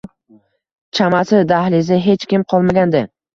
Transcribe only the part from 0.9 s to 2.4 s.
Chamasi, dahlizda hech